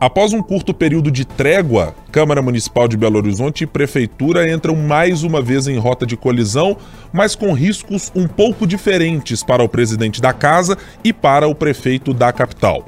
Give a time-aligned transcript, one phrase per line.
[0.00, 5.22] Após um curto período de trégua, Câmara Municipal de Belo Horizonte e Prefeitura entram mais
[5.22, 6.76] uma vez em rota de colisão,
[7.12, 12.12] mas com riscos um pouco diferentes para o presidente da casa e para o prefeito
[12.12, 12.84] da capital.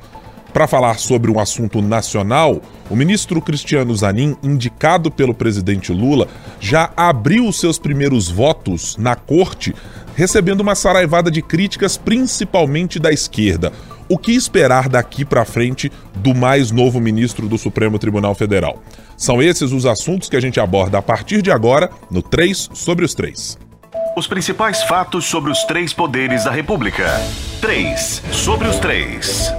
[0.53, 2.61] Para falar sobre um assunto nacional,
[2.91, 6.27] o ministro Cristiano Zanin, indicado pelo presidente Lula,
[6.59, 9.75] já abriu seus primeiros votos na corte,
[10.17, 13.73] recebendo uma saraivada de críticas, principalmente da esquerda.
[14.09, 18.81] O que esperar daqui para frente do mais novo ministro do Supremo Tribunal Federal?
[19.17, 23.05] São esses os assuntos que a gente aborda a partir de agora no 3 sobre
[23.05, 23.59] os 3.
[24.17, 27.21] Os principais fatos sobre os três poderes da República.
[27.61, 29.53] 3 sobre os 3.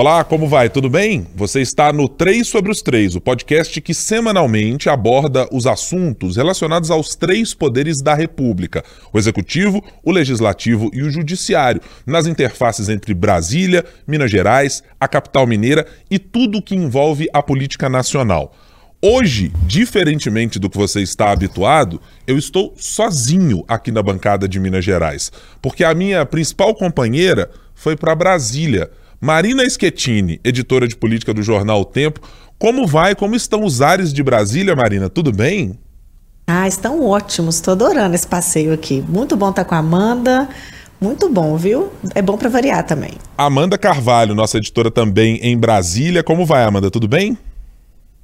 [0.00, 0.70] Olá, como vai?
[0.70, 1.26] Tudo bem?
[1.34, 6.88] Você está no 3 sobre os 3, o podcast que semanalmente aborda os assuntos relacionados
[6.88, 13.12] aos três poderes da República: o Executivo, o Legislativo e o Judiciário, nas interfaces entre
[13.12, 18.54] Brasília, Minas Gerais, a capital mineira e tudo o que envolve a política nacional.
[19.02, 24.84] Hoje, diferentemente do que você está habituado, eu estou sozinho aqui na bancada de Minas
[24.84, 28.88] Gerais, porque a minha principal companheira foi para Brasília
[29.20, 32.20] Marina Schettini, editora de política do jornal O Tempo.
[32.56, 33.16] Como vai?
[33.16, 35.08] Como estão os ares de Brasília, Marina?
[35.10, 35.76] Tudo bem?
[36.46, 37.56] Ah, estão ótimos.
[37.56, 39.04] Estou adorando esse passeio aqui.
[39.08, 40.48] Muito bom estar com a Amanda.
[41.00, 41.92] Muito bom, viu?
[42.14, 43.12] É bom para variar também.
[43.36, 46.22] Amanda Carvalho, nossa editora também em Brasília.
[46.22, 46.88] Como vai, Amanda?
[46.88, 47.36] Tudo bem?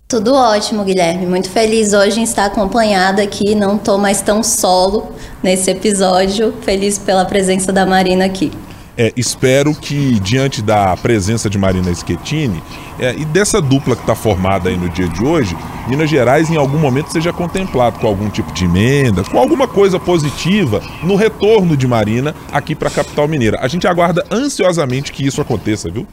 [0.06, 1.26] Tudo ótimo, Guilherme.
[1.26, 3.56] Muito feliz hoje em estar acompanhada aqui.
[3.56, 6.54] Não estou mais tão solo nesse episódio.
[6.62, 8.52] Feliz pela presença da Marina aqui.
[8.96, 12.62] É, espero que, diante da presença de Marina Schettini
[12.98, 15.56] é, e dessa dupla que está formada aí no dia de hoje,
[15.88, 19.98] Minas Gerais em algum momento seja contemplado com algum tipo de emenda, com alguma coisa
[19.98, 23.58] positiva no retorno de Marina aqui para a capital mineira.
[23.60, 26.06] A gente aguarda ansiosamente que isso aconteça, viu?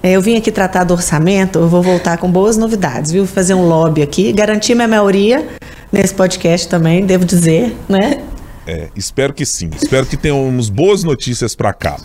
[0.00, 3.26] É, eu vim aqui tratar do orçamento, eu vou voltar com boas novidades, viu?
[3.26, 5.48] Fazer um lobby aqui, garantir minha maioria
[5.90, 8.22] nesse podcast também, devo dizer, né?
[8.68, 9.70] É, espero que sim.
[9.74, 11.96] Espero que tenhamos boas notícias para cá.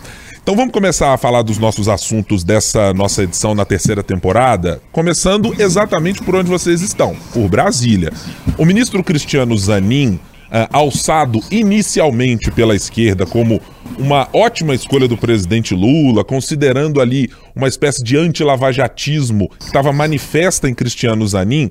[0.42, 5.54] Então vamos começar a falar dos nossos assuntos dessa nossa edição na terceira temporada, começando
[5.58, 8.10] exatamente por onde vocês estão, por Brasília.
[8.56, 13.60] O ministro Cristiano Zanin uh, alçado inicialmente pela esquerda como
[13.98, 20.68] uma ótima escolha do presidente Lula, considerando ali uma espécie de anti-lavajatismo que estava manifesta
[20.68, 21.70] em Cristiano Zanin,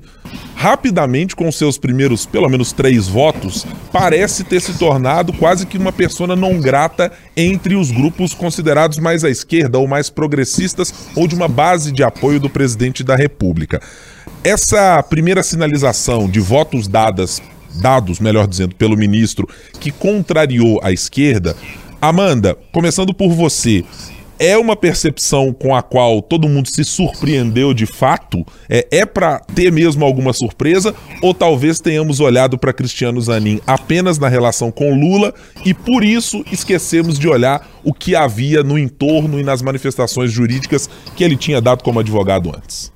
[0.54, 5.92] rapidamente, com seus primeiros pelo menos três votos, parece ter se tornado quase que uma
[5.92, 11.34] persona não grata entre os grupos considerados mais à esquerda ou mais progressistas ou de
[11.34, 13.80] uma base de apoio do presidente da República.
[14.42, 17.42] Essa primeira sinalização de votos dadas
[17.80, 19.48] dados, melhor dizendo, pelo ministro
[19.80, 21.56] que contrariou a esquerda.
[22.08, 23.82] Amanda, começando por você,
[24.38, 28.44] é uma percepção com a qual todo mundo se surpreendeu de fato?
[28.68, 30.94] É, é para ter mesmo alguma surpresa?
[31.22, 35.32] Ou talvez tenhamos olhado para Cristiano Zanin apenas na relação com Lula
[35.64, 40.90] e por isso esquecemos de olhar o que havia no entorno e nas manifestações jurídicas
[41.16, 42.92] que ele tinha dado como advogado antes?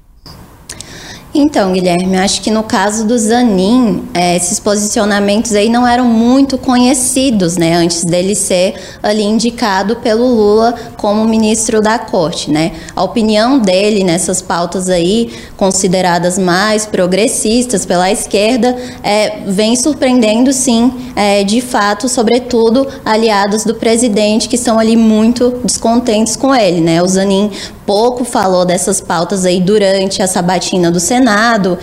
[1.35, 6.57] Então, Guilherme, acho que no caso do Zanin, é, esses posicionamentos aí não eram muito
[6.57, 12.73] conhecidos, né, antes dele ser ali indicado pelo Lula como ministro da Corte, né?
[12.97, 20.91] A opinião dele nessas pautas aí, consideradas mais progressistas pela esquerda, é, vem surpreendendo, sim,
[21.15, 27.03] é, de fato, sobretudo aliados do presidente que são ali muito descontentes com ele, né?
[27.03, 27.51] O Zanin
[27.89, 31.79] pouco falou dessas pautas aí durante a sabatina do Senado,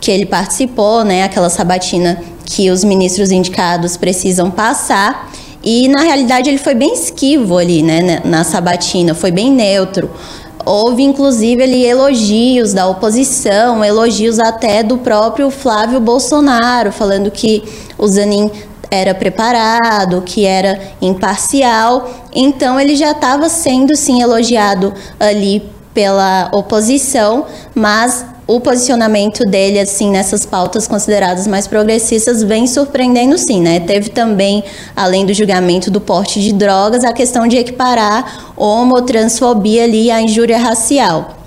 [0.00, 5.30] que ele participou, né, aquela sabatina que os ministros indicados precisam passar.
[5.62, 10.10] E na realidade ele foi bem esquivo ali, né, na sabatina, foi bem neutro.
[10.64, 17.62] Houve inclusive ali elogios da oposição, elogios até do próprio Flávio Bolsonaro, falando que
[17.98, 18.50] o Zanin
[18.90, 22.10] era preparado, que era imparcial.
[22.34, 25.62] Então ele já estava sendo sim elogiado ali
[25.94, 33.60] pela oposição, mas o posicionamento dele assim nessas pautas consideradas mais progressistas vem surpreendendo sim,
[33.60, 33.78] né?
[33.78, 34.64] Teve também,
[34.96, 40.58] além do julgamento do porte de drogas, a questão de equiparar homotransfobia ali à injúria
[40.58, 41.39] racial.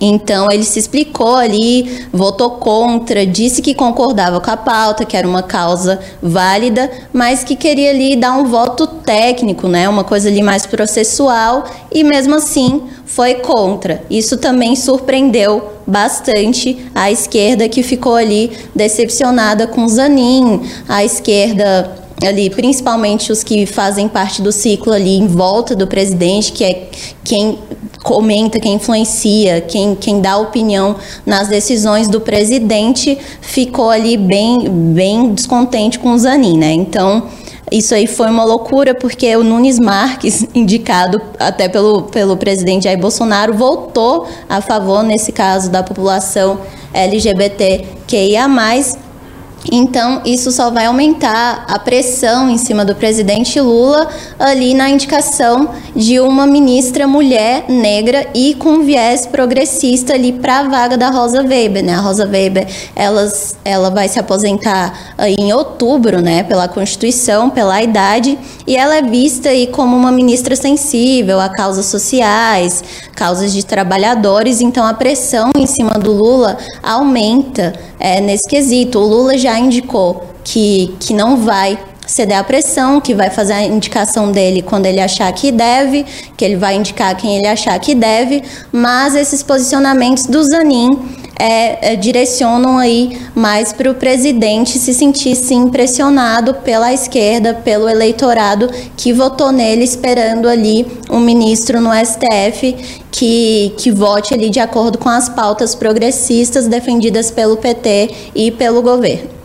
[0.00, 5.26] Então ele se explicou ali, votou contra, disse que concordava com a pauta, que era
[5.26, 10.42] uma causa válida, mas que queria ali dar um voto técnico, né, uma coisa ali
[10.42, 14.02] mais processual, e mesmo assim foi contra.
[14.10, 21.96] Isso também surpreendeu bastante a esquerda que ficou ali decepcionada com Zanin, a esquerda
[22.26, 26.88] ali, principalmente os que fazem parte do ciclo ali em volta do presidente, que é
[27.24, 27.58] quem
[28.08, 30.96] comenta, quem influencia, quem, quem dá opinião
[31.26, 36.72] nas decisões do presidente, ficou ali bem, bem descontente com o Zanin, né?
[36.72, 37.24] Então,
[37.70, 42.98] isso aí foi uma loucura, porque o Nunes Marques, indicado até pelo, pelo presidente Jair
[42.98, 46.60] Bolsonaro, voltou a favor, nesse caso, da população
[46.94, 48.48] LGBTQIA+,
[49.70, 55.70] então, isso só vai aumentar a pressão em cima do presidente Lula ali na indicação
[55.94, 61.42] de uma ministra mulher negra e com viés progressista ali para a vaga da Rosa
[61.42, 61.94] Weber, né?
[61.94, 63.30] A Rosa Weber, ela,
[63.64, 69.02] ela vai se aposentar aí em outubro, né, pela Constituição, pela idade, e ela é
[69.02, 72.82] vista aí como uma ministra sensível a causas sociais,
[73.14, 78.98] causas de trabalhadores, então a pressão em cima do Lula aumenta é, nesse quesito.
[78.98, 81.78] O Lula já indicou que, que não vai
[82.08, 86.06] ceder à pressão, que vai fazer a indicação dele quando ele achar que deve,
[86.36, 90.98] que ele vai indicar quem ele achar que deve, mas esses posicionamentos do Zanin
[91.38, 97.88] é, é, direcionam aí mais para o presidente se sentir sim impressionado pela esquerda, pelo
[97.88, 102.74] eleitorado que votou nele, esperando ali um ministro no STF
[103.12, 108.82] que, que vote ali de acordo com as pautas progressistas defendidas pelo PT e pelo
[108.82, 109.37] governo.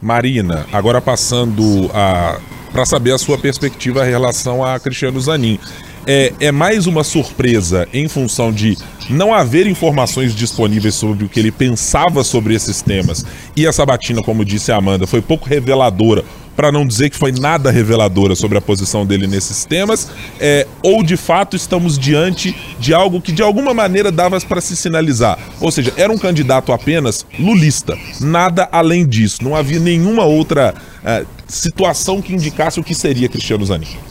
[0.00, 2.38] Marina, agora passando a
[2.72, 5.58] para saber a sua perspectiva em relação a Cristiano Zanin.
[6.06, 8.78] É, é mais uma surpresa em função de
[9.10, 13.24] não haver informações disponíveis sobre o que ele pensava sobre esses temas.
[13.56, 16.24] E a sabatina, como disse a Amanda, foi pouco reveladora
[16.58, 20.10] para não dizer que foi nada reveladora sobre a posição dele nesses temas,
[20.40, 24.74] é, ou de fato estamos diante de algo que de alguma maneira dava para se
[24.74, 25.38] sinalizar.
[25.60, 30.74] Ou seja, era um candidato apenas lulista, nada além disso, não havia nenhuma outra
[31.04, 34.07] é, situação que indicasse o que seria Cristiano Zanin.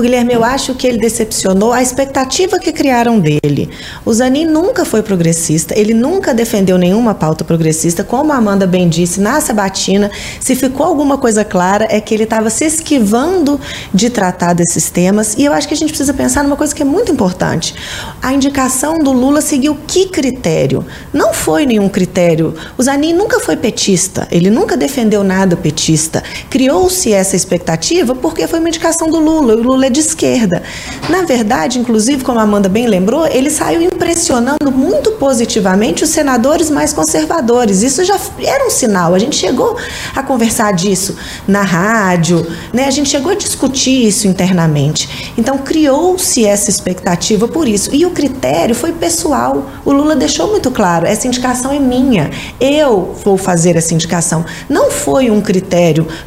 [0.00, 3.68] O Guilherme, eu acho que ele decepcionou a expectativa que criaram dele.
[4.02, 8.02] O Zanin nunca foi progressista, ele nunca defendeu nenhuma pauta progressista.
[8.02, 10.10] Como a Amanda bem disse, na sabatina,
[10.40, 13.60] se ficou alguma coisa clara, é que ele estava se esquivando
[13.92, 15.34] de tratar desses temas.
[15.36, 17.74] E eu acho que a gente precisa pensar numa coisa que é muito importante.
[18.22, 20.82] A indicação do Lula seguiu que critério?
[21.12, 22.54] Não foi nenhum critério.
[22.78, 26.24] O Zanin nunca foi petista, ele nunca defendeu nada petista.
[26.48, 29.56] Criou-se essa expectativa porque foi uma indicação do Lula.
[29.56, 30.62] O Lula é de esquerda.
[31.08, 36.70] Na verdade, inclusive, como a Amanda bem lembrou, ele saiu impressionando muito positivamente os senadores
[36.70, 37.82] mais conservadores.
[37.82, 39.14] Isso já era um sinal.
[39.14, 39.76] A gente chegou
[40.14, 41.16] a conversar disso
[41.46, 42.86] na rádio, né?
[42.86, 45.32] a gente chegou a discutir isso internamente.
[45.36, 47.94] Então, criou-se essa expectativa por isso.
[47.94, 49.70] E o critério foi pessoal.
[49.84, 52.30] O Lula deixou muito claro: essa indicação é minha.
[52.60, 54.44] Eu vou fazer essa indicação.
[54.68, 55.59] Não foi um critério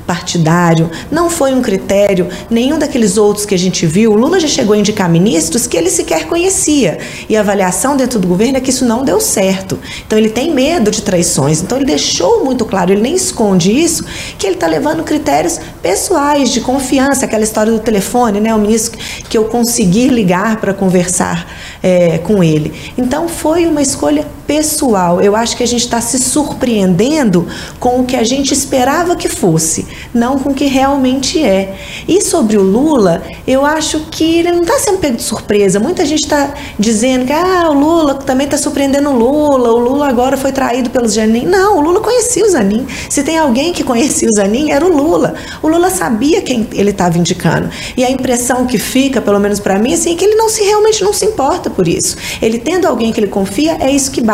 [0.08, 4.48] partidário, não foi um critério nenhum daqueles outros que a gente viu, o Lula já
[4.48, 7.00] chegou a indicar ministros que ele sequer conhecia.
[7.28, 9.80] E a avaliação dentro do governo é que isso não deu certo.
[10.06, 11.62] Então ele tem medo de traições.
[11.62, 14.06] Então ele deixou muito claro, ele nem esconde isso,
[14.38, 18.54] que ele está levando critérios pessoais, de confiança, aquela história do telefone, né?
[18.54, 18.98] O ministro
[19.30, 21.48] que eu consegui ligar para conversar
[21.82, 22.74] é, com ele.
[22.98, 25.22] Então foi uma escolha pessoal.
[25.22, 27.48] Eu acho que a gente está se surpreendendo
[27.80, 31.76] com o que a gente esperava que fosse, não com o que realmente é.
[32.08, 35.80] E sobre o Lula, eu acho que ele não está sendo pego de surpresa.
[35.80, 40.08] Muita gente está dizendo que ah, o Lula também está surpreendendo o Lula, o Lula
[40.08, 41.46] agora foi traído pelos Zanin.
[41.46, 42.86] Não, o Lula conhecia o Zanin.
[43.10, 45.36] Se tem alguém que conhecia o Zanin, era o Lula.
[45.62, 47.70] O Lula sabia quem ele estava indicando.
[47.96, 50.64] E a impressão que fica, pelo menos para mim, assim, é que ele não se
[50.64, 52.18] realmente não se importa por isso.
[52.42, 54.34] Ele tendo alguém que ele confia, é isso que basta.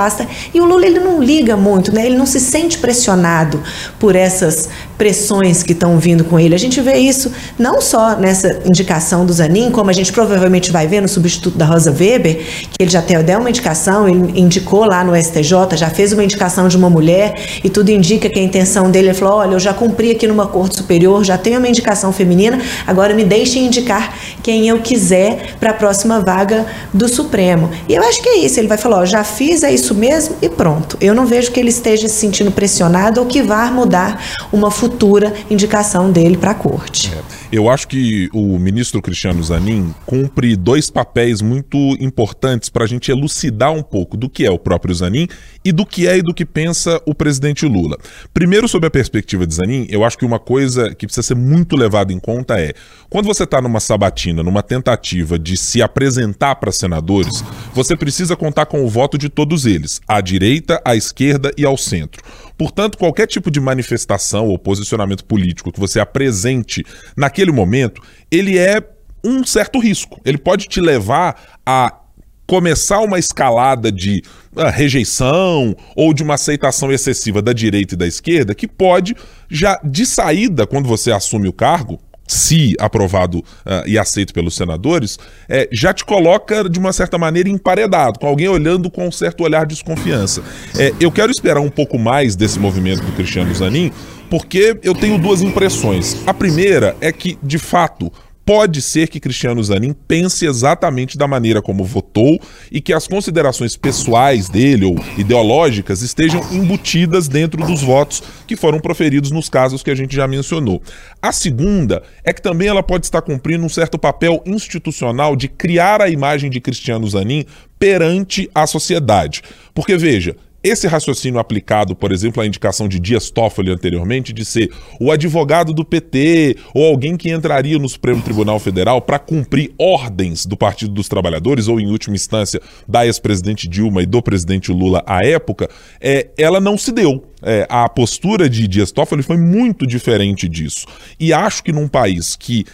[0.53, 2.05] E o Lula ele não liga muito, né?
[2.05, 3.61] Ele não se sente pressionado
[3.99, 6.53] por essas pressões que estão vindo com ele.
[6.53, 10.87] A gente vê isso não só nessa indicação do Zanin, como a gente provavelmente vai
[10.87, 14.83] ver no substituto da Rosa Weber, que ele já tem, deu uma indicação, ele indicou
[14.83, 18.43] lá no STJ, já fez uma indicação de uma mulher e tudo indica que a
[18.43, 21.67] intenção dele, ele falou, olha, eu já cumpri aqui numa corte superior, já tenho uma
[21.69, 24.13] indicação feminina, agora me deixem indicar
[24.43, 27.69] quem eu quiser para a próxima vaga do Supremo.
[27.87, 30.35] E eu acho que é isso, ele vai falar, ó, já fiz, é isso mesmo
[30.41, 30.97] e pronto.
[30.99, 34.99] Eu não vejo que ele esteja se sentindo pressionado ou que vá mudar uma futura
[34.99, 37.13] futura indicação dele para a corte.
[37.13, 37.38] É.
[37.51, 43.09] Eu acho que o ministro Cristiano Zanin cumpre dois papéis muito importantes para a gente
[43.09, 45.27] elucidar um pouco do que é o próprio Zanin
[45.65, 47.97] e do que é e do que pensa o presidente Lula.
[48.35, 51.75] Primeiro, sobre a perspectiva de Zanin, eu acho que uma coisa que precisa ser muito
[51.75, 52.71] levada em conta é:
[53.09, 58.67] quando você está numa sabatina, numa tentativa de se apresentar para senadores, você precisa contar
[58.67, 62.21] com o voto de todos eles, à direita, à esquerda e ao centro.
[62.59, 66.85] Portanto, qualquer tipo de manifestação ou posicionamento político que você apresente
[67.15, 68.83] naquele momento, ele é
[69.23, 70.19] um certo risco.
[70.25, 71.97] Ele pode te levar a
[72.45, 74.21] começar uma escalada de
[74.57, 79.15] uh, rejeição ou de uma aceitação excessiva da direita e da esquerda que pode
[79.49, 81.97] já de saída quando você assume o cargo
[82.29, 85.17] se aprovado uh, e aceito pelos senadores,
[85.49, 89.43] é, já te coloca de uma certa maneira emparedado, com alguém olhando com um certo
[89.43, 90.43] olhar de desconfiança.
[90.77, 93.91] É, eu quero esperar um pouco mais desse movimento do Cristiano Zanin,
[94.29, 96.17] porque eu tenho duas impressões.
[96.27, 98.11] A primeira é que, de fato,
[98.49, 102.41] pode ser que Cristiano Zanin pense exatamente da maneira como votou
[102.71, 108.79] e que as considerações pessoais dele ou ideológicas estejam embutidas dentro dos votos que foram
[108.79, 110.81] proferidos nos casos que a gente já mencionou.
[111.21, 116.01] A segunda é que também ela pode estar cumprindo um certo papel institucional de criar
[116.01, 117.45] a imagem de Cristiano Zanin
[117.77, 119.43] perante a sociedade.
[119.75, 124.71] Porque veja, esse raciocínio aplicado, por exemplo, à indicação de Dias Toffoli anteriormente, de ser
[124.99, 130.45] o advogado do PT ou alguém que entraria no Supremo Tribunal Federal para cumprir ordens
[130.45, 135.03] do Partido dos Trabalhadores, ou em última instância da ex-presidente Dilma e do presidente Lula
[135.05, 135.69] à época,
[136.01, 137.23] é, ela não se deu.
[137.41, 140.85] É, a postura de Dias Toffoli foi muito diferente disso.
[141.17, 142.65] E acho que num país que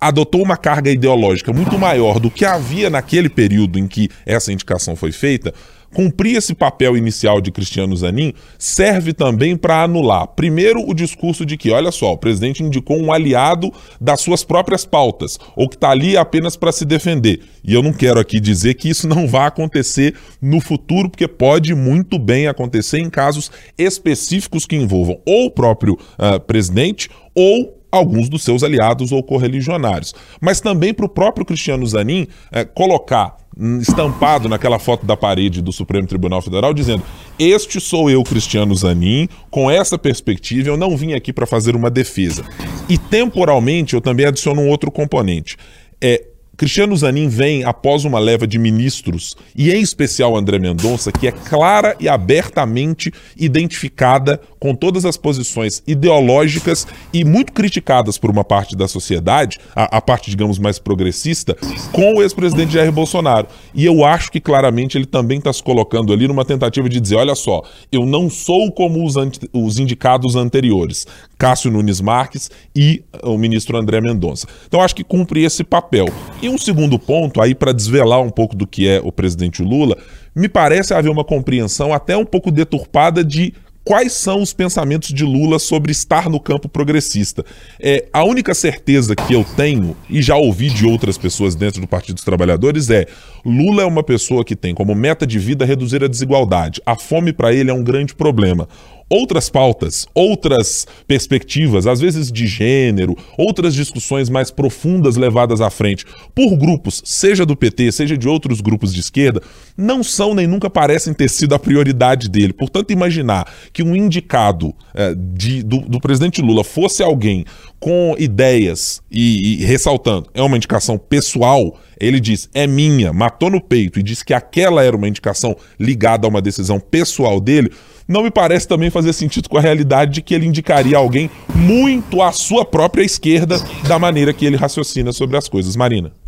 [0.00, 4.96] adotou uma carga ideológica muito maior do que havia naquele período em que essa indicação
[4.96, 5.52] foi feita,
[5.94, 11.56] cumprir esse papel inicial de Cristiano Zanin serve também para anular, primeiro, o discurso de
[11.56, 15.90] que, olha só, o presidente indicou um aliado das suas próprias pautas, ou que está
[15.90, 17.40] ali apenas para se defender.
[17.62, 21.74] E eu não quero aqui dizer que isso não vai acontecer no futuro, porque pode
[21.74, 28.28] muito bem acontecer em casos específicos que envolvam ou o próprio uh, presidente ou alguns
[28.28, 30.14] dos seus aliados ou correligionários.
[30.40, 33.36] Mas também para o próprio Cristiano Zanin é, colocar
[33.80, 37.02] estampado naquela foto da parede do Supremo Tribunal Federal dizendo:
[37.38, 41.90] Este sou eu, Cristiano Zanin, com essa perspectiva, eu não vim aqui para fazer uma
[41.90, 42.44] defesa.
[42.88, 45.56] E temporalmente eu também adiciono um outro componente.
[46.00, 46.29] É,
[46.60, 51.32] Cristiano Zanin vem após uma leva de ministros, e em especial André Mendonça, que é
[51.32, 58.76] clara e abertamente identificada com todas as posições ideológicas e muito criticadas por uma parte
[58.76, 61.56] da sociedade, a, a parte, digamos, mais progressista,
[61.92, 63.46] com o ex-presidente Jair Bolsonaro.
[63.74, 67.16] E eu acho que claramente ele também está se colocando ali numa tentativa de dizer:
[67.16, 69.14] olha só, eu não sou como os,
[69.50, 71.06] os indicados anteriores,
[71.40, 74.46] Cássio Nunes Marques e o ministro André Mendonça.
[74.68, 76.04] Então acho que cumpre esse papel.
[76.42, 79.96] E um segundo ponto, aí para desvelar um pouco do que é o presidente Lula,
[80.36, 85.24] me parece haver uma compreensão até um pouco deturpada de quais são os pensamentos de
[85.24, 87.42] Lula sobre estar no campo progressista.
[87.80, 91.88] É, a única certeza que eu tenho, e já ouvi de outras pessoas dentro do
[91.88, 93.06] Partido dos Trabalhadores, é
[93.44, 96.80] Lula é uma pessoa que tem como meta de vida reduzir a desigualdade.
[96.84, 98.68] A fome para ele é um grande problema
[99.10, 106.06] outras pautas, outras perspectivas, às vezes de gênero, outras discussões mais profundas levadas à frente
[106.32, 109.42] por grupos, seja do PT, seja de outros grupos de esquerda,
[109.76, 112.52] não são nem nunca parecem ter sido a prioridade dele.
[112.52, 117.44] Portanto, imaginar que um indicado é, de, do, do presidente Lula fosse alguém
[117.80, 123.60] com ideias e, e, ressaltando, é uma indicação pessoal, ele diz, é minha, matou no
[123.60, 127.70] peito e diz que aquela era uma indicação ligada a uma decisão pessoal dele,
[128.08, 132.22] não me parece também fazer sentido com a realidade de que ele indicaria alguém muito
[132.22, 135.76] à sua própria esquerda da maneira que ele raciocina sobre as coisas.
[135.76, 136.19] Marina.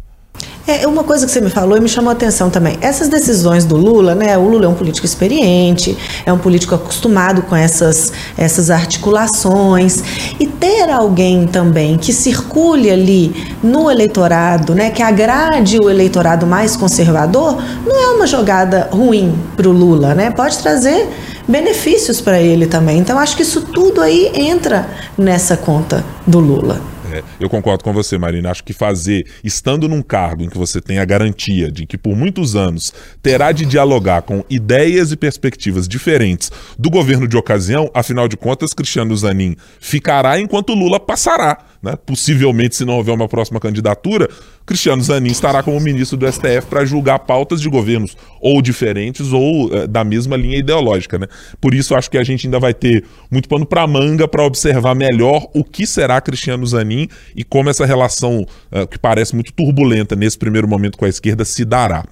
[0.72, 2.78] É, uma coisa que você me falou e me chamou a atenção também.
[2.80, 4.38] Essas decisões do Lula, né?
[4.38, 10.02] O Lula é um político experiente, é um político acostumado com essas, essas articulações.
[10.40, 14.90] E ter alguém também que circule ali no eleitorado, né?
[14.90, 20.30] Que agrade o eleitorado mais conservador, não é uma jogada ruim para o Lula, né?
[20.30, 21.06] Pode trazer
[21.46, 22.98] benefícios para ele também.
[22.98, 24.88] Então, acho que isso tudo aí entra
[25.18, 26.91] nessa conta do Lula.
[27.12, 28.50] É, eu concordo com você, Marina.
[28.50, 32.16] Acho que fazer, estando num cargo em que você tem a garantia de que por
[32.16, 32.92] muitos anos
[33.22, 38.72] terá de dialogar com ideias e perspectivas diferentes do governo de ocasião, afinal de contas,
[38.72, 41.58] Cristiano Zanin ficará enquanto Lula passará.
[41.82, 41.96] Né?
[42.06, 44.30] Possivelmente, se não houver uma próxima candidatura,
[44.64, 49.72] Cristiano Zanin estará como ministro do STF para julgar pautas de governos ou diferentes ou
[49.74, 51.18] é, da mesma linha ideológica.
[51.18, 51.26] Né?
[51.60, 54.94] Por isso, acho que a gente ainda vai ter muito pano para manga para observar
[54.94, 60.16] melhor o que será Cristiano Zanin e como essa relação, é, que parece muito turbulenta
[60.16, 62.04] nesse primeiro momento com a esquerda, se dará.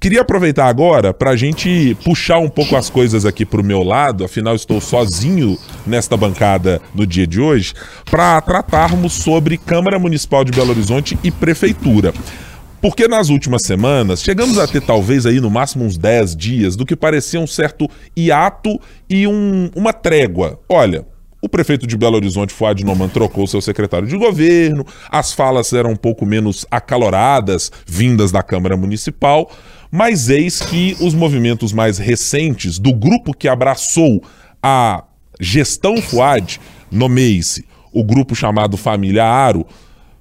[0.00, 3.82] Queria aproveitar agora para a gente puxar um pouco as coisas aqui para o meu
[3.82, 7.74] lado, afinal estou sozinho nesta bancada no dia de hoje,
[8.08, 12.14] para tratarmos sobre Câmara Municipal de Belo Horizonte e Prefeitura.
[12.80, 16.86] Porque nas últimas semanas chegamos a ter talvez aí no máximo uns 10 dias do
[16.86, 20.60] que parecia um certo hiato e um, uma trégua.
[20.68, 21.04] Olha,
[21.40, 25.90] o prefeito de Belo Horizonte, Fuad Noman, trocou seu secretário de governo, as falas eram
[25.90, 29.48] um pouco menos acaloradas, vindas da Câmara Municipal,
[29.90, 34.22] mas eis que os movimentos mais recentes do grupo que abraçou
[34.62, 35.04] a
[35.40, 39.66] gestão Fuad, nomeie-se o grupo chamado Família Aro,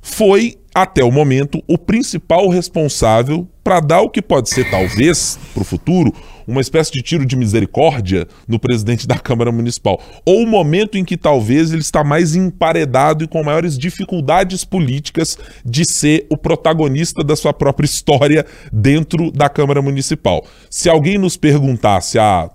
[0.02, 5.62] foi até o momento, o principal responsável para dar o que pode ser, talvez, para
[5.62, 6.14] o futuro,
[6.48, 10.02] uma espécie de tiro de misericórdia no presidente da Câmara Municipal.
[10.26, 15.38] Ou o momento em que talvez ele está mais emparedado e com maiores dificuldades políticas
[15.66, 20.46] de ser o protagonista da sua própria história dentro da Câmara Municipal.
[20.70, 22.50] Se alguém nos perguntasse há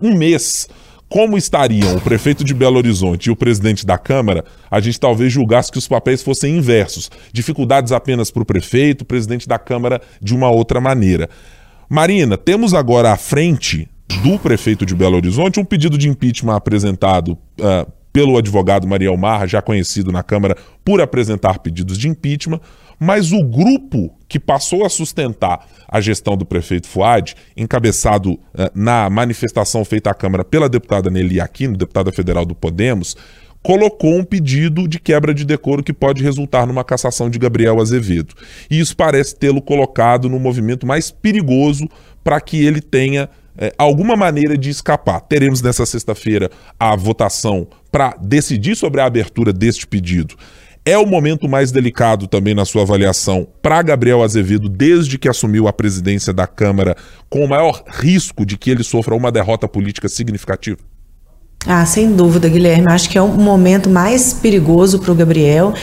[0.00, 0.68] um mês
[1.08, 5.32] como estariam o prefeito de Belo Horizonte e o presidente da Câmara, a gente talvez
[5.32, 7.10] julgasse que os papéis fossem inversos.
[7.32, 11.28] Dificuldades apenas para o prefeito, presidente da Câmara de uma outra maneira.
[11.88, 13.88] Marina, temos agora à frente
[14.22, 19.46] do prefeito de Belo Horizonte um pedido de impeachment apresentado uh, pelo advogado Mariel Marra,
[19.46, 22.60] já conhecido na Câmara por apresentar pedidos de impeachment,
[22.98, 28.40] mas o grupo que passou a sustentar a gestão do prefeito Fuad, encabeçado uh,
[28.74, 33.16] na manifestação feita à Câmara pela deputada Nelly Aquino, deputada federal do Podemos,
[33.66, 38.32] colocou um pedido de quebra de decoro que pode resultar numa cassação de Gabriel Azevedo.
[38.70, 41.88] E isso parece tê-lo colocado no movimento mais perigoso
[42.22, 45.20] para que ele tenha é, alguma maneira de escapar.
[45.22, 50.36] Teremos nessa sexta-feira a votação para decidir sobre a abertura deste pedido.
[50.84, 55.66] É o momento mais delicado também na sua avaliação para Gabriel Azevedo desde que assumiu
[55.66, 56.94] a presidência da Câmara,
[57.28, 60.78] com o maior risco de que ele sofra uma derrota política significativa?
[61.64, 62.86] Ah, sem dúvida, Guilherme.
[62.88, 65.74] Acho que é o momento mais perigoso para o Gabriel.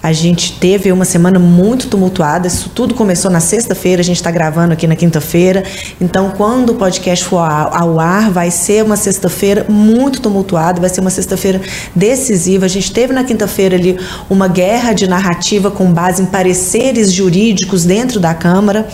[0.00, 2.46] A gente teve uma semana muito tumultuada.
[2.46, 5.64] Isso tudo começou na sexta-feira, a gente está gravando aqui na quinta-feira.
[6.00, 11.00] Então, quando o podcast for ao ar, vai ser uma sexta-feira muito tumultuada, vai ser
[11.00, 11.60] uma sexta-feira
[11.96, 12.66] decisiva.
[12.66, 13.98] A gente teve na quinta-feira ali
[14.30, 18.86] uma guerra de narrativa com base em pareceres jurídicos dentro da Câmara.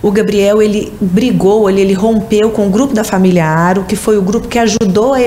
[0.00, 4.16] O Gabriel, ele brigou, ele, ele rompeu com o grupo da família Aro, que foi
[4.16, 5.20] o grupo que ajudou a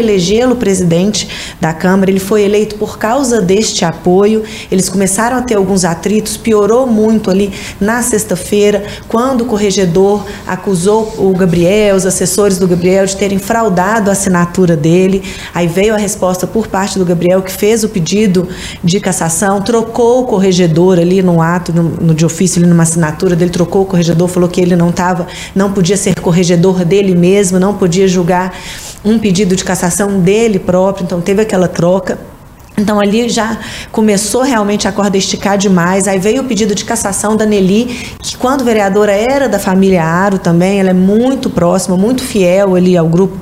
[0.48, 1.28] elegê-lo presidente
[1.60, 2.10] da Câmara.
[2.10, 4.44] Ele foi eleito por causa deste apoio.
[4.72, 11.14] Eles começaram a ter alguns atritos, piorou muito ali na sexta-feira, quando o corregedor acusou
[11.18, 15.24] o Gabriel, os assessores do Gabriel, de terem fraudado a assinatura dele.
[15.54, 18.48] Aí veio a resposta por parte do Gabriel, que fez o pedido
[18.84, 23.36] de cassação, trocou o corregedor ali no ato, no, no de ofício, ali numa assinatura
[23.36, 27.60] dele, trocou o corregedor, falou que ele não estava, não podia ser corregedor dele mesmo,
[27.60, 28.54] não podia julgar
[29.04, 32.18] um pedido de cassação dele próprio, então teve aquela troca.
[32.80, 33.58] Então ali já
[33.92, 36.08] começou realmente a corda esticar demais.
[36.08, 37.86] Aí veio o pedido de cassação da Nelly,
[38.22, 42.96] que quando vereadora era da família Aro também, ela é muito próxima, muito fiel ali
[42.96, 43.36] ao grupo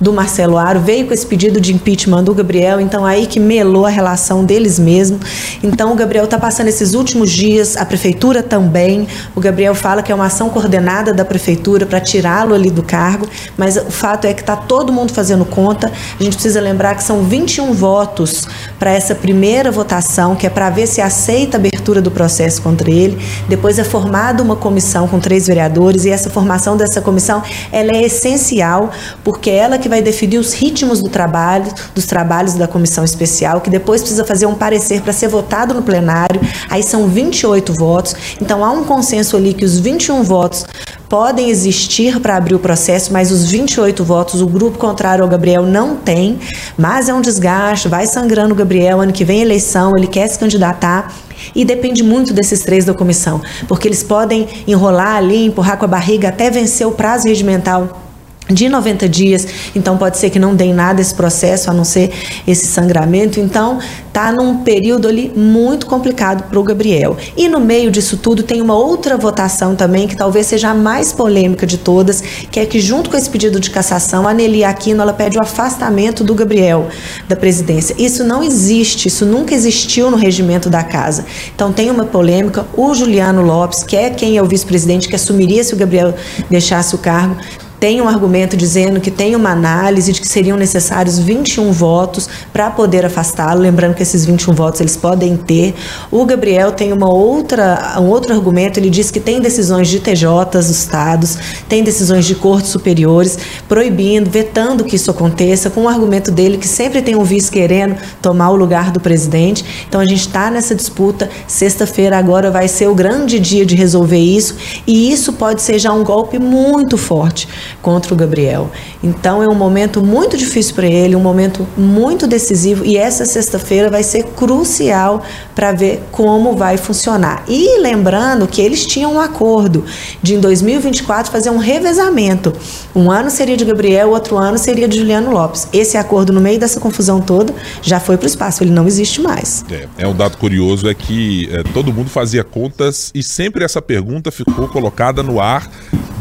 [0.00, 3.84] do Marcelo Aro, veio com esse pedido de impeachment do Gabriel, então aí que melou
[3.84, 5.20] a relação deles mesmo.
[5.62, 9.06] Então o Gabriel está passando esses últimos dias, a prefeitura também.
[9.36, 13.28] O Gabriel fala que é uma ação coordenada da prefeitura para tirá-lo ali do cargo,
[13.56, 15.92] mas o fato é que está todo mundo fazendo conta.
[16.18, 18.48] A gente precisa lembrar que são 21 votos
[18.80, 22.90] para essa primeira votação, que é para ver se aceita a abertura do processo contra
[22.90, 23.18] ele.
[23.46, 28.04] Depois é formada uma comissão com três vereadores e essa formação dessa comissão ela é
[28.04, 28.90] essencial
[29.22, 33.60] porque é ela que vai definir os ritmos do trabalho, dos trabalhos da comissão especial,
[33.60, 36.40] que depois precisa fazer um parecer para ser votado no plenário.
[36.70, 38.16] Aí são 28 votos.
[38.40, 40.64] Então há um consenso ali que os 21 votos
[41.10, 45.66] podem existir para abrir o processo, mas os 28 votos o grupo contrário ao Gabriel
[45.66, 46.38] não tem.
[46.78, 50.38] Mas é um desgaste, vai sangrando o Gabriel, ano que vem eleição, ele quer se
[50.38, 51.12] candidatar.
[51.52, 55.88] E depende muito desses três da comissão, porque eles podem enrolar ali, empurrar com a
[55.88, 58.09] barriga até vencer o prazo regimental
[58.50, 62.10] de 90 dias, então pode ser que não dê nada esse processo, a não ser
[62.46, 63.40] esse sangramento.
[63.40, 63.78] Então,
[64.12, 67.16] tá num período ali muito complicado para o Gabriel.
[67.36, 71.12] E no meio disso tudo tem uma outra votação também que talvez seja a mais
[71.12, 75.02] polêmica de todas, que é que junto com esse pedido de cassação, a Nelly Aquino
[75.02, 76.88] ela pede o afastamento do Gabriel
[77.28, 77.94] da presidência.
[77.98, 81.24] Isso não existe, isso nunca existiu no regimento da casa.
[81.54, 82.66] Então tem uma polêmica.
[82.76, 86.14] O Juliano Lopes, que é quem é o vice-presidente que assumiria se o Gabriel
[86.48, 87.36] deixasse o cargo,
[87.80, 92.70] tem um argumento dizendo que tem uma análise de que seriam necessários 21 votos para
[92.70, 95.74] poder afastá-lo, lembrando que esses 21 votos eles podem ter.
[96.10, 100.50] O Gabriel tem uma outra, um outro argumento, ele diz que tem decisões de TJs
[100.52, 101.38] dos estados,
[101.70, 106.68] tem decisões de cortes superiores proibindo, vetando que isso aconteça, com o argumento dele que
[106.68, 109.64] sempre tem um vice querendo tomar o lugar do presidente.
[109.88, 111.30] Então a gente está nessa disputa.
[111.46, 115.94] Sexta-feira agora vai ser o grande dia de resolver isso e isso pode ser já
[115.94, 117.48] um golpe muito forte
[117.82, 118.70] contra o Gabriel.
[119.02, 123.90] Então é um momento muito difícil para ele, um momento muito decisivo e essa sexta-feira
[123.90, 125.22] vai ser crucial
[125.54, 127.44] para ver como vai funcionar.
[127.48, 129.84] E lembrando que eles tinham um acordo
[130.22, 132.52] de em 2024 fazer um revezamento.
[132.94, 135.68] Um ano seria de Gabriel, outro ano seria de Juliano Lopes.
[135.72, 139.20] Esse acordo no meio dessa confusão toda já foi para o espaço, ele não existe
[139.20, 139.64] mais.
[139.70, 143.80] É, é um dado curioso é que é, todo mundo fazia contas e sempre essa
[143.80, 145.70] pergunta ficou colocada no ar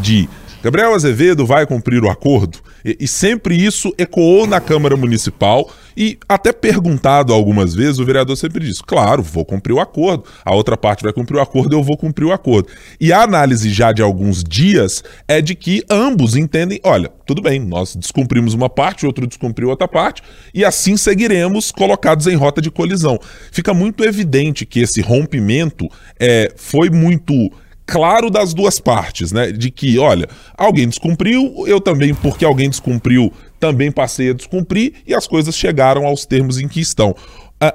[0.01, 0.29] de
[0.61, 2.59] Gabriel Azevedo vai cumprir o acordo?
[2.83, 8.35] E, e, sempre isso ecoou na Câmara Municipal e até perguntado algumas vezes, o vereador
[8.35, 10.25] sempre disse: claro, vou cumprir o acordo.
[10.43, 12.67] A outra parte vai cumprir o acordo, eu vou cumprir o acordo.
[12.99, 17.61] E a análise já de alguns dias é de que ambos entendem: olha, tudo bem,
[17.61, 20.21] nós descumprimos uma parte, o outro descumpriu outra parte,
[20.53, 23.17] e assim seguiremos colocados em rota de colisão.
[23.49, 25.87] Fica muito evidente que esse rompimento
[26.19, 27.49] é, foi muito
[27.89, 29.51] claro das duas partes, né?
[29.51, 35.13] De que, olha, alguém descumpriu, eu também, porque alguém descumpriu, também passei a descumprir e
[35.13, 37.15] as coisas chegaram aos termos em que estão.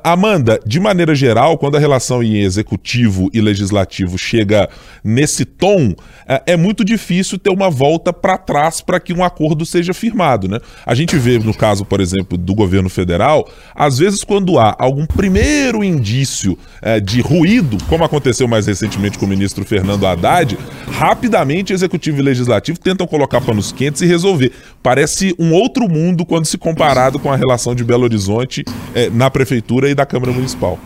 [0.03, 4.66] Amanda, de maneira geral, quando a relação em executivo e legislativo chega
[5.05, 5.94] nesse tom,
[6.27, 10.49] é, é muito difícil ter uma volta para trás para que um acordo seja firmado.
[10.49, 10.59] Né?
[10.87, 15.05] A gente vê, no caso, por exemplo, do governo federal, às vezes, quando há algum
[15.05, 20.57] primeiro indício é, de ruído, como aconteceu mais recentemente com o ministro Fernando Haddad,
[20.92, 24.51] rapidamente executivo e legislativo tentam colocar panos quentes e resolver.
[24.83, 29.29] Parece um outro mundo quando se comparado com a relação de Belo Horizonte é, na
[29.29, 30.79] prefeitura E da Câmara Municipal.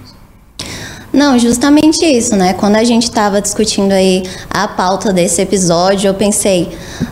[1.19, 2.53] Não, justamente isso, né?
[2.53, 6.69] Quando a gente estava discutindo aí a pauta desse episódio, eu pensei,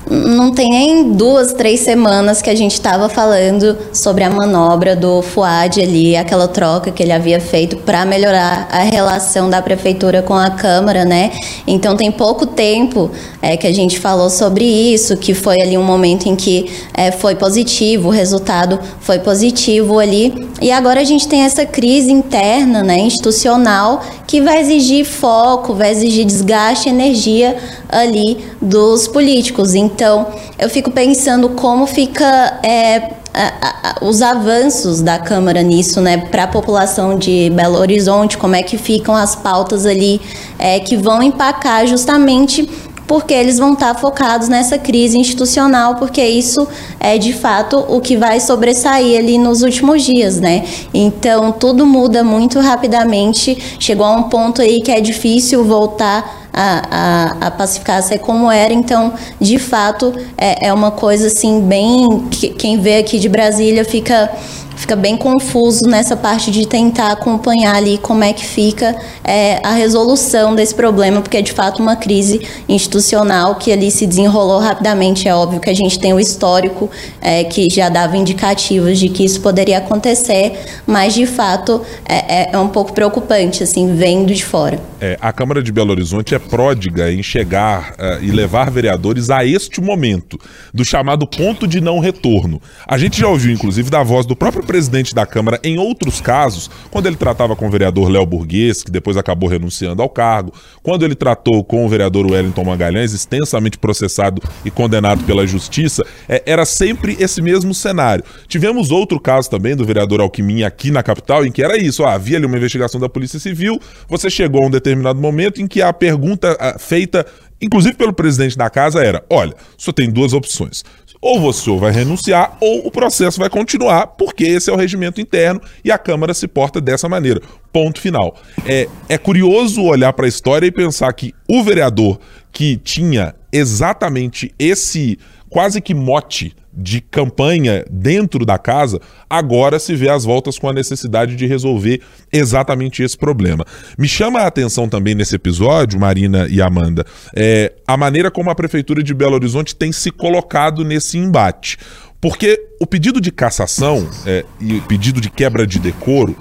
[0.08, 5.22] não tem nem duas, três semanas que a gente estava falando sobre a manobra do
[5.22, 10.34] Fuad ali, aquela troca que ele havia feito para melhorar a relação da prefeitura com
[10.34, 11.32] a Câmara, né?
[11.66, 13.10] Então tem pouco tempo
[13.42, 17.10] é, que a gente falou sobre isso, que foi ali um momento em que é,
[17.10, 20.46] foi positivo, o resultado foi positivo ali.
[20.62, 23.95] E agora a gente tem essa crise interna, né, institucional
[24.26, 27.56] que vai exigir foco, vai exigir desgaste energia
[27.88, 29.74] ali dos políticos.
[29.74, 30.26] Então,
[30.58, 36.44] eu fico pensando como fica é, a, a, os avanços da Câmara nisso, né, para
[36.44, 40.20] a população de Belo Horizonte, como é que ficam as pautas ali
[40.58, 42.68] é, que vão empacar justamente
[43.06, 46.66] porque eles vão estar focados nessa crise institucional, porque isso
[46.98, 50.64] é de fato o que vai sobressair ali nos últimos dias, né?
[50.92, 57.36] Então tudo muda muito rapidamente, chegou a um ponto aí que é difícil voltar a,
[57.42, 62.26] a, a pacificar ser como era, então de fato é, é uma coisa assim bem.
[62.58, 64.30] Quem vê aqui de Brasília fica
[64.76, 69.72] fica bem confuso nessa parte de tentar acompanhar ali como é que fica é, a
[69.72, 75.26] resolução desse problema, porque é de fato uma crise institucional que ali se desenrolou rapidamente.
[75.26, 79.24] É óbvio que a gente tem o histórico é, que já dava indicativos de que
[79.24, 84.44] isso poderia acontecer, mas de fato é, é, é um pouco preocupante, assim, vendo de
[84.44, 84.78] fora.
[85.00, 89.44] É, a Câmara de Belo Horizonte é pródiga em chegar uh, e levar vereadores a
[89.44, 90.38] este momento,
[90.72, 92.60] do chamado ponto de não retorno.
[92.86, 96.70] A gente já ouviu, inclusive, da voz do próprio presidente da Câmara em outros casos,
[96.90, 100.52] quando ele tratava com o vereador Léo Burguês, que depois acabou renunciando ao cargo,
[100.82, 106.42] quando ele tratou com o vereador Wellington Magalhães, extensamente processado e condenado pela justiça, é,
[106.44, 108.24] era sempre esse mesmo cenário.
[108.48, 112.08] Tivemos outro caso também do vereador Alquimim aqui na capital, em que era isso: ó,
[112.08, 115.80] havia ali uma investigação da Polícia Civil, você chegou a um determinado momento em que
[115.80, 117.24] a pergunta feita
[117.60, 120.84] inclusive pelo presidente da casa, era: olha, só tem duas opções.
[121.20, 125.60] Ou você vai renunciar, ou o processo vai continuar, porque esse é o regimento interno
[125.84, 127.40] e a Câmara se porta dessa maneira.
[127.72, 128.36] Ponto final.
[128.66, 132.20] É, é curioso olhar para a história e pensar que o vereador
[132.52, 135.18] que tinha exatamente esse
[135.56, 140.72] quase que mote de campanha dentro da casa, agora se vê às voltas com a
[140.74, 143.64] necessidade de resolver exatamente esse problema.
[143.96, 148.54] Me chama a atenção também nesse episódio, Marina e Amanda, é, a maneira como a
[148.54, 151.78] Prefeitura de Belo Horizonte tem se colocado nesse embate.
[152.20, 156.36] Porque o pedido de cassação é, e o pedido de quebra de decoro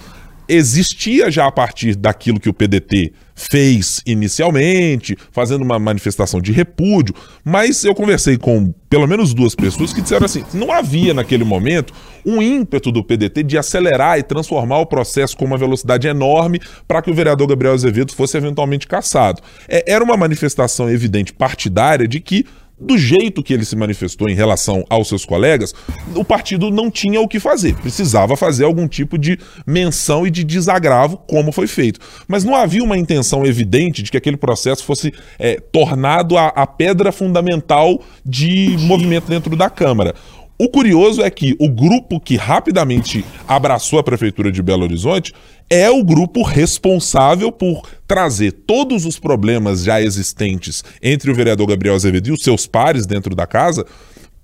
[0.47, 7.13] existia já a partir daquilo que o PDT fez inicialmente, fazendo uma manifestação de repúdio,
[7.43, 11.93] mas eu conversei com pelo menos duas pessoas que disseram assim: não havia naquele momento
[12.25, 17.01] um ímpeto do PDT de acelerar e transformar o processo com uma velocidade enorme para
[17.01, 19.41] que o vereador Gabriel Azevedo fosse eventualmente cassado.
[19.67, 22.45] É, era uma manifestação evidente partidária de que
[22.79, 25.73] do jeito que ele se manifestou em relação aos seus colegas,
[26.13, 27.75] o partido não tinha o que fazer.
[27.75, 31.99] Precisava fazer algum tipo de menção e de desagravo, como foi feito.
[32.27, 36.67] Mas não havia uma intenção evidente de que aquele processo fosse é, tornado a, a
[36.67, 40.13] pedra fundamental de movimento dentro da Câmara.
[40.57, 45.33] O curioso é que o grupo que rapidamente abraçou a Prefeitura de Belo Horizonte
[45.69, 51.95] é o grupo responsável por trazer todos os problemas já existentes entre o vereador Gabriel
[51.95, 53.85] Azevedo e os seus pares dentro da casa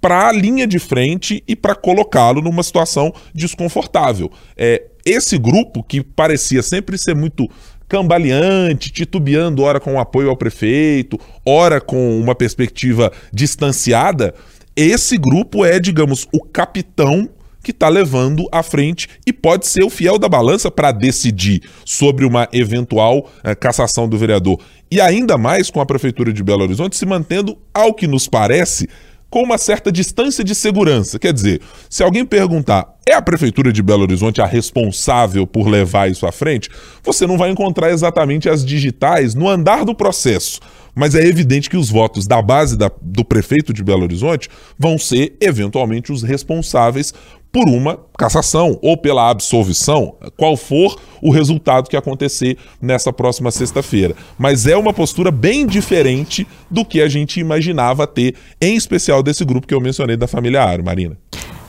[0.01, 4.29] para a linha de frente e para colocá-lo numa situação desconfortável.
[4.57, 7.47] É, esse grupo, que parecia sempre ser muito
[7.87, 14.33] cambaleante, titubeando, ora com apoio ao prefeito, ora com uma perspectiva distanciada,
[14.75, 17.29] esse grupo é, digamos, o capitão
[17.63, 22.25] que está levando à frente e pode ser o fiel da balança para decidir sobre
[22.25, 24.59] uma eventual é, cassação do vereador.
[24.89, 28.89] E ainda mais com a Prefeitura de Belo Horizonte se mantendo, ao que nos parece,
[29.29, 31.17] com uma certa distância de segurança.
[31.17, 36.11] Quer dizer, se alguém perguntar, é a Prefeitura de Belo Horizonte a responsável por levar
[36.11, 36.69] isso à frente?
[37.03, 40.59] Você não vai encontrar exatamente as digitais no andar do processo
[40.95, 44.97] mas é evidente que os votos da base da, do prefeito de Belo Horizonte vão
[44.97, 47.13] ser, eventualmente, os responsáveis
[47.51, 54.15] por uma cassação ou pela absolvição, qual for o resultado que acontecer nessa próxima sexta-feira.
[54.37, 59.43] Mas é uma postura bem diferente do que a gente imaginava ter, em especial desse
[59.43, 61.17] grupo que eu mencionei da família Aro, Marina.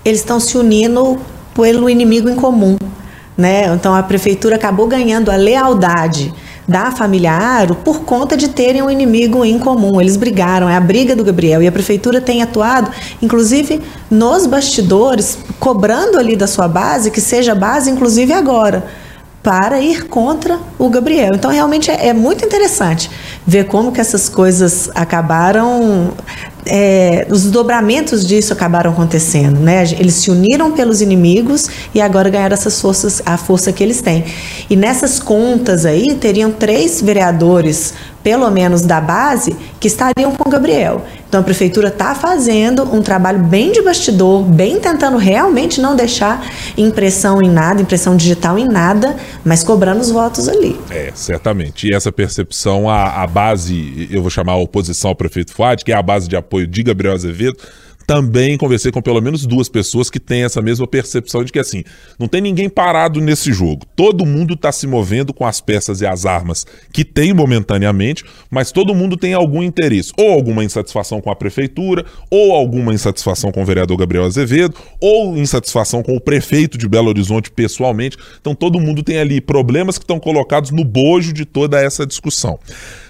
[0.05, 1.19] Eles estão se unindo
[1.55, 2.77] pelo inimigo em comum.
[3.37, 3.67] Né?
[3.75, 6.33] Então a prefeitura acabou ganhando a lealdade
[6.66, 10.01] da família Aro por conta de terem um inimigo em comum.
[10.01, 11.62] Eles brigaram, é a briga do Gabriel.
[11.62, 17.55] E a prefeitura tem atuado, inclusive nos bastidores, cobrando ali da sua base que seja
[17.55, 18.85] base, inclusive agora
[19.42, 21.33] para ir contra o Gabriel.
[21.35, 23.11] Então realmente é, é, muito interessante
[23.44, 26.12] ver como que essas coisas acabaram
[26.64, 29.83] é, os dobramentos disso acabaram acontecendo, né?
[29.98, 34.25] Eles se uniram pelos inimigos e agora ganharam essas forças, a força que eles têm.
[34.70, 41.05] E nessas contas aí teriam três vereadores, pelo menos da base, que estariam com Gabriel.
[41.33, 46.47] Então a prefeitura está fazendo um trabalho bem de bastidor, bem tentando realmente não deixar
[46.77, 50.79] impressão em nada, impressão digital em nada, mas cobrando os votos ali.
[50.90, 51.88] É, certamente.
[51.88, 55.90] E essa percepção, a, a base, eu vou chamar a oposição ao prefeito Fuad, que
[55.90, 57.57] é a base de apoio de Gabriel Azevedo,
[58.07, 61.85] também conversei com pelo menos duas pessoas que têm essa mesma percepção de que assim,
[62.19, 63.87] não tem ninguém parado nesse jogo.
[63.97, 68.73] Todo mundo está se movendo com as peças e as armas que tem momentaneamente, mas
[68.73, 73.62] todo mundo tem algum interesse, ou alguma insatisfação com a prefeitura, ou alguma insatisfação com
[73.62, 78.17] o vereador Gabriel Azevedo, ou insatisfação com o prefeito de Belo Horizonte pessoalmente.
[78.41, 82.59] Então todo mundo tem ali problemas que estão colocados no bojo de toda essa discussão.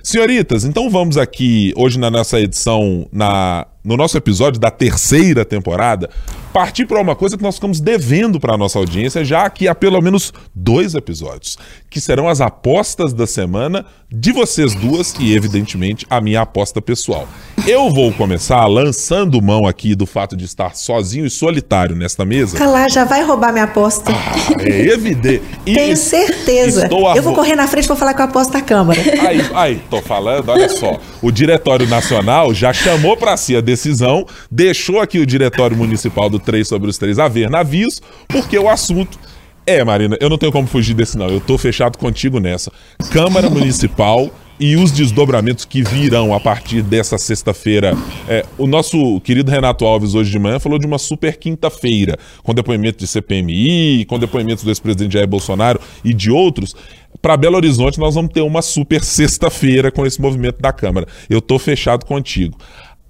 [0.02, 6.08] Senhoritas, então vamos aqui hoje na nossa edição na no nosso episódio da terceira temporada,
[6.52, 9.74] partir para uma coisa que nós ficamos devendo para a nossa audiência já aqui há
[9.74, 11.56] pelo menos dois episódios,
[11.88, 17.26] que serão as apostas da semana de vocês duas e, evidentemente, a minha aposta pessoal.
[17.66, 22.58] Eu vou começar lançando mão aqui do fato de estar sozinho e solitário nesta mesa.
[22.58, 24.12] Calar, já vai roubar minha aposta.
[24.12, 25.44] Ah, é evidente.
[25.64, 26.88] E Tenho certeza.
[27.16, 29.00] Eu vou correr na frente vou falar com a aposta da Câmara.
[29.26, 31.00] Aí, aí, tô falando, olha só.
[31.22, 36.38] O Diretório Nacional já chamou para si a decisão, deixou aqui o Diretório Municipal do
[36.42, 39.18] 3 sobre os 3 a ver navios, porque o assunto
[39.64, 41.28] é, Marina, eu não tenho como fugir desse não.
[41.28, 42.72] Eu tô fechado contigo nessa.
[43.12, 44.28] Câmara Municipal
[44.58, 47.96] e os desdobramentos que virão a partir dessa sexta-feira.
[48.28, 52.52] É, o nosso querido Renato Alves, hoje de manhã, falou de uma super quinta-feira, com
[52.52, 56.74] depoimento de CPMI, com depoimentos do ex-presidente Jair Bolsonaro e de outros.
[57.20, 61.06] Para Belo Horizonte, nós vamos ter uma super sexta-feira com esse movimento da Câmara.
[61.30, 62.56] Eu tô fechado contigo.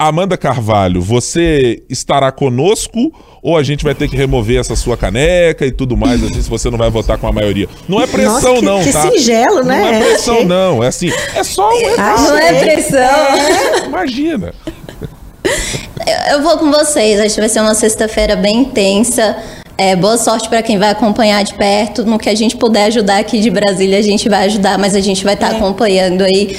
[0.07, 3.12] Amanda Carvalho, você estará conosco
[3.43, 6.49] ou a gente vai ter que remover essa sua caneca e tudo mais, assim, se
[6.49, 7.69] você não vai votar com a maioria?
[7.88, 9.11] Não é pressão, Nossa, que, não, que tá?
[9.11, 9.81] singelo, né?
[9.81, 10.45] Não é pressão, é.
[10.45, 10.85] não.
[10.85, 12.99] É assim, é só um Não é pressão.
[12.99, 14.55] É, imagina.
[16.31, 19.37] Eu vou com vocês, acho que vai ser uma sexta-feira bem intensa.
[19.77, 22.05] É, boa sorte para quem vai acompanhar de perto.
[22.05, 25.01] No que a gente puder ajudar aqui de Brasília, a gente vai ajudar, mas a
[25.01, 25.57] gente vai estar tá é.
[25.57, 26.57] acompanhando aí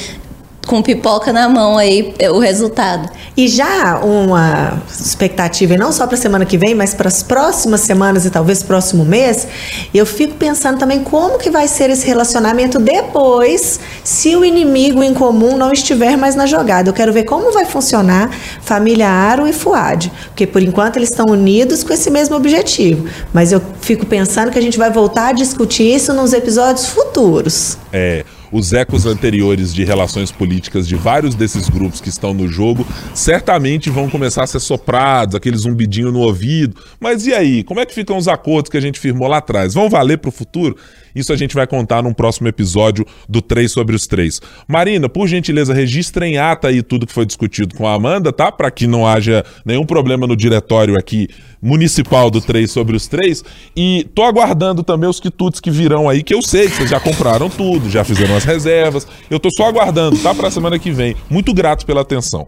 [0.65, 3.10] com pipoca na mão aí o resultado.
[3.36, 7.21] E já uma expectativa, e não só para a semana que vem, mas para as
[7.21, 9.47] próximas semanas e talvez próximo mês,
[9.93, 15.13] eu fico pensando também como que vai ser esse relacionamento depois, se o inimigo em
[15.13, 16.89] comum não estiver mais na jogada.
[16.89, 18.30] Eu quero ver como vai funcionar
[18.62, 23.08] família Aro e Fuad, porque por enquanto eles estão unidos com esse mesmo objetivo.
[23.34, 27.78] Mas eu fico pensando que a gente vai voltar a discutir isso nos episódios futuros.
[27.91, 32.85] É os ecos anteriores de relações políticas de vários desses grupos que estão no jogo
[33.13, 36.79] certamente vão começar a ser soprados, aquele zumbidinho no ouvido.
[36.99, 37.63] Mas e aí?
[37.63, 39.73] Como é que ficam os acordos que a gente firmou lá atrás?
[39.73, 40.77] Vão valer para o futuro?
[41.15, 44.41] Isso a gente vai contar num próximo episódio do 3 sobre os 3.
[44.67, 48.52] Marina, por gentileza, registre em ata aí tudo que foi discutido com a Amanda, tá?
[48.52, 51.28] Para que não haja nenhum problema no diretório aqui
[51.62, 53.43] municipal do 3 sobre os 3.
[53.76, 56.99] E tô aguardando também os quitutes que virão aí, que eu sei que vocês já
[56.99, 59.08] compraram tudo, já fizeram as reservas.
[59.30, 60.34] Eu tô só aguardando, tá?
[60.34, 61.15] Pra semana que vem.
[61.30, 62.47] Muito grato pela atenção.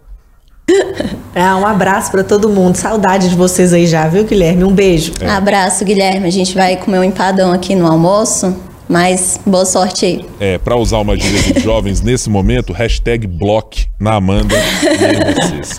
[1.34, 2.75] É, um abraço para todo mundo.
[2.75, 4.63] Saudade de vocês aí já, viu, Guilherme?
[4.63, 5.13] Um beijo.
[5.19, 5.30] É.
[5.30, 6.28] Abraço, Guilherme.
[6.28, 8.56] A gente vai comer um empadão aqui no almoço.
[8.88, 10.25] Mas boa sorte aí.
[10.39, 15.75] É, para usar uma gíria de jovens nesse momento, hashtag block na Amanda e vocês.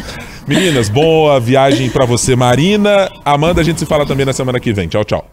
[0.47, 3.11] Meninas, boa viagem para você, Marina.
[3.25, 4.89] Amanda, a gente se fala também na semana que vem.
[4.89, 5.25] Tchau, tchau.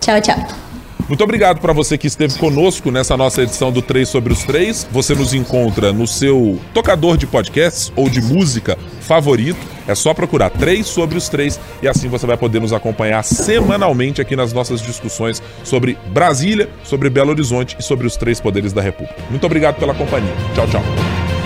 [0.00, 0.67] Tchau, tchau.
[1.08, 4.88] Muito obrigado para você que esteve conosco nessa nossa edição do 3 sobre os 3.
[4.92, 9.58] Você nos encontra no seu tocador de podcasts ou de música favorito.
[9.86, 14.20] É só procurar 3 sobre os 3 e assim você vai poder nos acompanhar semanalmente
[14.20, 18.82] aqui nas nossas discussões sobre Brasília, sobre Belo Horizonte e sobre os três poderes da
[18.82, 19.16] República.
[19.30, 20.34] Muito obrigado pela companhia.
[20.54, 21.37] Tchau, tchau.